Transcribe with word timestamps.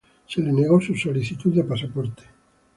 Se 0.27 0.41
le 0.41 0.51
negó 0.51 0.81
su 0.81 0.95
solicitud 0.95 1.53
de 1.53 1.63
pasaporte. 1.63 2.23